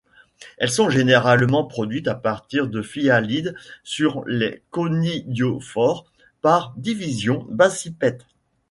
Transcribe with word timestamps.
Elles 0.57 0.71
sont 0.71 0.89
généralement 0.89 1.63
produites 1.63 2.07
à 2.07 2.15
partir 2.15 2.65
de 2.67 2.81
phyalides 2.81 3.53
sur 3.83 4.23
les 4.25 4.63
conidiophores 4.71 6.05
par 6.41 6.73
division 6.75 7.45
basipète. 7.51 8.25